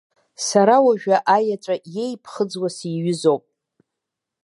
Сара 0.47 0.75
уажәы 0.85 1.15
аеҵәа 1.35 1.75
иеиԥхыӡуа 1.93 2.69
сиҩызоуп. 2.75 3.43